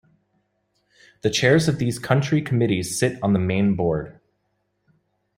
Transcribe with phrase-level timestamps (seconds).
[1.21, 4.19] The chairs of these country committees sit on the main Board.